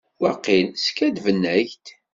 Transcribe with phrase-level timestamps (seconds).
[0.21, 1.83] Waqil skaddben-ak-d.